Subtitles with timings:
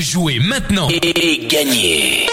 [0.00, 2.26] Jouez maintenant et gagnez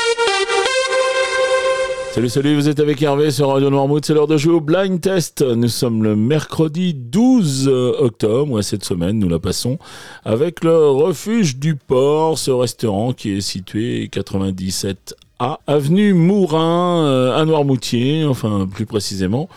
[2.13, 5.01] Salut, salut, vous êtes avec Hervé sur Radio Noirmouth, c'est l'heure de jouer au Blind
[5.01, 5.41] Test.
[5.41, 9.79] Nous sommes le mercredi 12 octobre et cette semaine nous la passons
[10.23, 17.37] avec le Refuge du Port, ce restaurant qui est situé 97 A, avenue Mourin euh,
[17.37, 19.49] à Noirmoutier, enfin plus précisément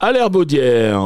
[0.00, 0.98] à l'Herbaudière.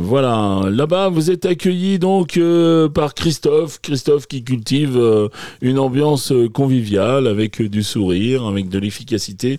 [0.00, 5.28] Voilà, là-bas vous êtes accueillis donc euh, par Christophe, Christophe qui cultive euh,
[5.62, 9.56] une ambiance conviviale avec du sourire, avec de l'efficacité,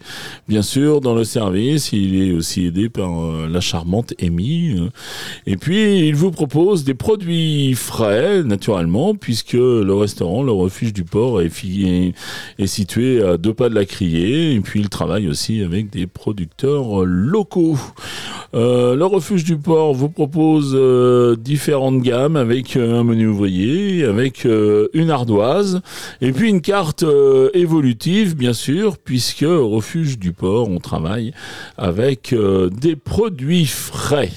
[0.47, 1.91] bien sûr dans le service.
[1.91, 4.75] Il est aussi aidé par euh, la charmante Amy.
[5.47, 11.03] Et puis il vous propose des produits frais, naturellement, puisque le restaurant, le refuge du
[11.03, 11.51] port, est,
[12.59, 14.53] est situé à deux pas de la criée.
[14.53, 17.77] Et puis il travaille aussi avec des producteurs locaux.
[18.55, 24.03] Euh, le refuge du port vous propose euh, différentes gammes avec euh, un menu ouvrier,
[24.03, 24.45] avec
[24.93, 25.81] une ardoise
[26.21, 27.05] et puis une carte
[27.53, 31.33] évolutive bien sûr puisque au refuge du port on travaille
[31.77, 32.35] avec
[32.79, 34.31] des produits frais.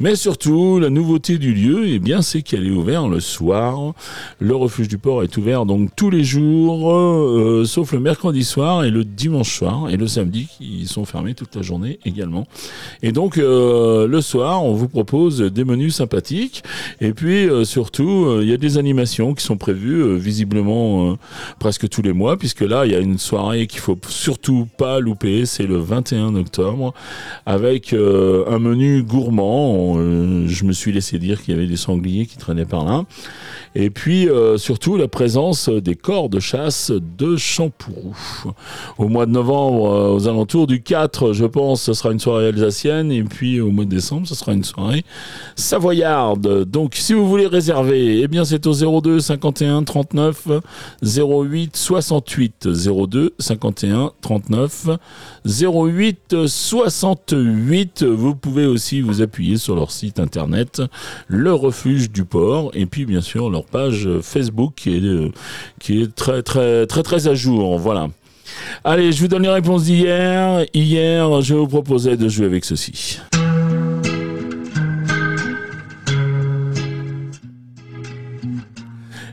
[0.00, 3.94] Mais surtout la nouveauté du lieu eh bien c'est qu'elle est ouverte le soir.
[4.38, 8.90] Le refuge du port est ouvert donc tous les jours sauf le mercredi soir et
[8.90, 12.46] le dimanche soir et le samedi qui sont fermés toute la journée également.
[13.02, 16.62] Et donc euh, le soir, on vous propose des menus sympathiques.
[17.00, 21.16] Et puis euh, surtout, euh, il y a des animations qui sont prévues visiblement
[21.58, 25.00] presque tous les mois, puisque là, il y a une soirée qu'il faut surtout pas
[25.00, 25.46] louper.
[25.46, 26.92] C'est le 21 octobre,
[27.46, 29.94] avec un menu gourmand.
[29.94, 33.04] je me suis laissé dire qu'il y avait des sangliers qui traînaient par là.
[33.74, 38.16] Et puis surtout la présence des corps de chasse de Champourou.
[38.98, 43.12] Au mois de novembre, aux alentours du 4, je pense, ce sera une soirée alsacienne.
[43.12, 45.04] Et puis au mois de décembre, ce sera une soirée
[45.56, 46.64] savoyarde.
[46.64, 50.48] Donc si vous voulez réserver, eh bien c'est au 02 51 39
[51.02, 54.88] 08 68 02 51 39
[55.46, 58.04] 08 68.
[58.04, 60.82] Vous pouvez aussi vous appuyer sur leur site internet
[61.28, 65.30] Le Refuge du Port et puis bien sûr leur page Facebook qui est, euh,
[65.80, 67.78] qui est très très très très à jour.
[67.78, 68.08] Voilà.
[68.84, 70.64] Allez, je vous donne les réponses d'hier.
[70.74, 73.20] Hier, je vous proposais de jouer avec ceci.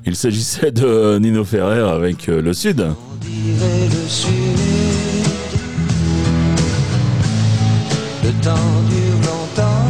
[0.05, 2.85] Il s'agissait de Nino Ferrer avec euh, le Sud.
[8.23, 8.55] Le temps
[8.89, 9.89] dure longtemps.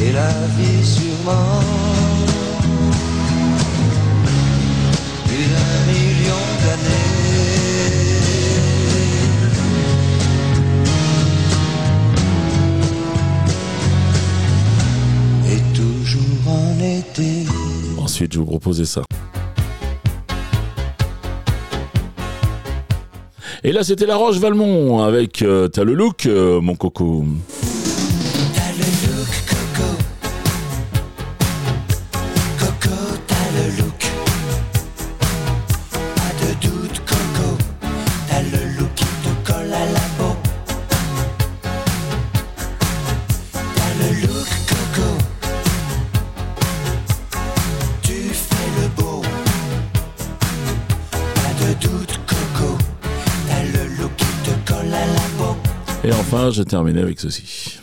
[0.00, 1.87] Et la vie sûrement.
[17.98, 19.02] Ensuite, je vous proposais ça.
[23.64, 27.24] Et là, c'était La Roche Valmont avec euh, T'as le look, euh, mon coco.
[56.04, 57.78] Et enfin, je terminais avec ceci.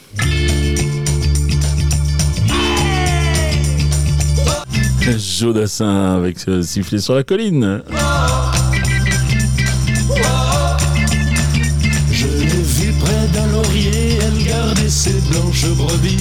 [5.17, 7.83] Jodassin avec ce sifflet sur la colline.
[12.11, 16.17] Je l'ai vue près d'un laurier, elle gardait ses blanches brebis.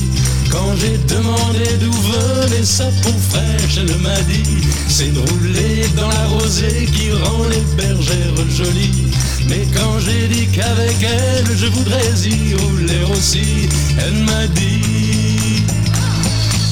[0.54, 6.06] Quand j'ai demandé d'où venait sa peau fraîche, elle m'a dit C'est de rouler dans
[6.09, 9.09] la rosée qui rend les bergères jolies.
[9.48, 15.65] Mais quand j'ai dit qu'avec elle je voudrais y rouler aussi, elle m'a dit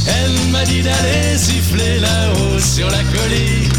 [0.07, 3.73] Elle m'a dit d'aller siffler là-haut sur la colline,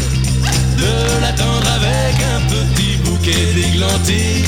[0.82, 4.44] de l'attendre avec un petit bouquet d'églantines.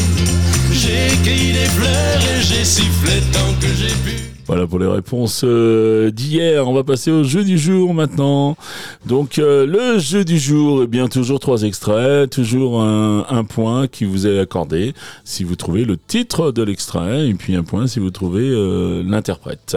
[0.70, 4.25] J'ai cueilli des fleurs et j'ai sifflé tant que j'ai pu.
[4.46, 6.69] Voilà pour les réponses euh, d'hier.
[6.69, 8.56] On va passer au jeu du jour maintenant.
[9.04, 14.04] Donc euh, le jeu du jour, eh bien toujours trois extraits, toujours un, point qui
[14.04, 14.93] vous est accordé
[15.25, 19.02] si vous trouvez le titre de l'extrait et puis un point si vous trouvez euh,
[19.04, 19.76] l'interprète.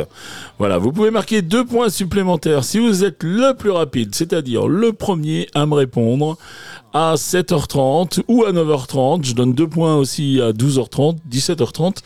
[0.60, 4.94] Voilà, vous pouvez marquer deux points supplémentaires si vous êtes le plus rapide, c'est-à-dire le
[4.94, 6.38] premier à me répondre
[6.94, 9.26] à 7h30 ou à 9h30.
[9.26, 11.98] Je donne deux points aussi à 12h30, 17h30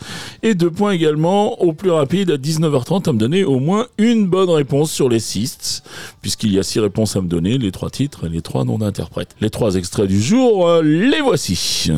[0.42, 4.26] et deux points également au plus rapide à 19h30 à me donner au moins une
[4.26, 5.82] bonne réponse sur les six,
[6.22, 8.78] puisqu'il y a six réponses à me donner, les trois titres et les trois noms
[8.78, 9.34] d'interprètes.
[9.40, 11.90] Les trois extraits du jour, euh, les voici.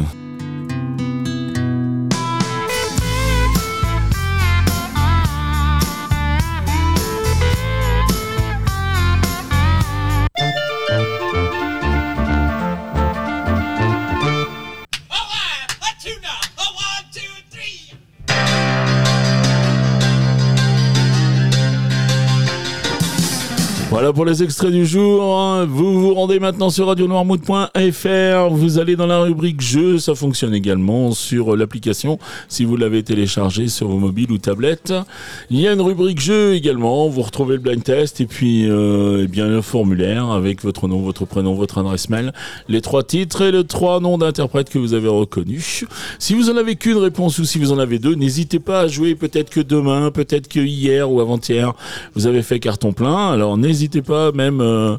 [23.96, 25.64] Voilà pour les extraits du jour.
[25.66, 28.50] Vous vous rendez maintenant sur radionoirmouth.fr.
[28.50, 29.98] Vous allez dans la rubrique jeux.
[29.98, 34.92] Ça fonctionne également sur l'application si vous l'avez téléchargé sur vos mobiles ou tablettes.
[35.48, 37.08] Il y a une rubrique jeux également.
[37.08, 41.00] Vous retrouvez le blind test et puis euh, eh bien le formulaire avec votre nom,
[41.00, 42.34] votre prénom, votre adresse mail,
[42.68, 45.86] les trois titres et les trois noms d'interprètes que vous avez reconnus.
[46.18, 48.88] Si vous en avez qu'une réponse ou si vous en avez deux, n'hésitez pas à
[48.88, 49.14] jouer.
[49.14, 51.72] Peut-être que demain, peut-être que hier ou avant-hier,
[52.14, 53.30] vous avez fait carton plein.
[53.30, 54.96] Alors n'hésitez pas même euh,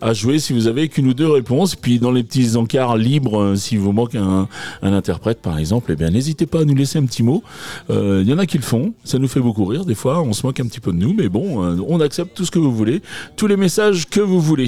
[0.00, 1.76] à jouer si vous avez qu'une ou deux réponses.
[1.76, 4.48] Puis dans les petits encarts libres, euh, si vous manque un,
[4.82, 7.42] interprète par exemple, eh bien n'hésitez pas à nous laisser un petit mot.
[7.88, 10.20] Il euh, y en a qui le font, ça nous fait beaucoup rire des fois,
[10.20, 12.58] on se moque un petit peu de nous, mais bon, on accepte tout ce que
[12.58, 13.02] vous voulez,
[13.36, 14.66] tous les messages que vous voulez.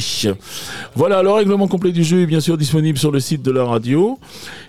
[0.94, 3.64] Voilà, le règlement complet du jeu est bien sûr disponible sur le site de la
[3.64, 4.18] radio.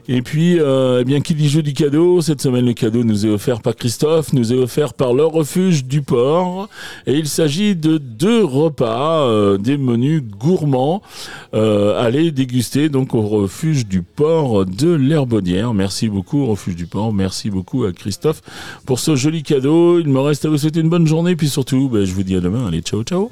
[0.07, 3.29] Et puis, eh bien, qui dit jeu du cadeau, cette semaine le cadeau nous est
[3.29, 6.69] offert par Christophe, nous est offert par le refuge du port.
[7.07, 11.01] Et il s'agit de deux repas, euh, des menus gourmands,
[11.53, 15.73] euh, aller déguster donc au refuge du port de l'Herbonnière.
[15.73, 18.41] Merci beaucoup refuge du port, merci beaucoup à Christophe
[18.85, 19.99] pour ce joli cadeau.
[19.99, 22.35] Il me reste à vous souhaiter une bonne journée, puis surtout, ben, je vous dis
[22.35, 22.67] à demain.
[22.67, 23.31] Allez, ciao, ciao.